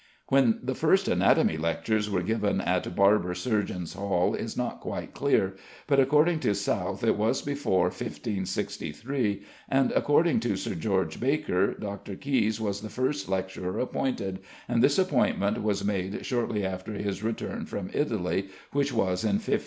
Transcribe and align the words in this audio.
When 0.29 0.57
the 0.63 0.73
first 0.73 1.07
anatomy 1.07 1.57
lectures 1.57 2.09
were 2.09 2.23
given 2.23 2.59
at 2.59 2.95
Barber 2.95 3.35
Surgeons' 3.35 3.93
Hall 3.93 4.33
is 4.33 4.57
not 4.57 4.79
quite 4.79 5.13
clear; 5.13 5.55
but 5.85 5.99
according 5.99 6.39
to 6.39 6.55
South 6.55 7.03
it 7.03 7.15
was 7.15 7.43
before 7.43 7.81
1563, 7.83 9.43
and 9.69 9.91
according 9.91 10.39
to 10.39 10.57
Sir 10.57 10.73
George 10.73 11.19
Baker, 11.19 11.75
Dr. 11.75 12.15
Caius 12.15 12.59
was 12.59 12.81
the 12.81 12.89
first 12.89 13.29
lecturer 13.29 13.77
appointed, 13.77 14.39
and 14.67 14.81
this 14.83 14.97
appointment 14.97 15.61
was 15.61 15.85
made 15.85 16.25
shortly 16.25 16.65
after 16.65 16.93
his 16.93 17.21
return 17.21 17.67
from 17.67 17.91
Italy, 17.93 18.49
which 18.71 18.91
was 18.91 19.23
in 19.23 19.33
1547. 19.37 19.59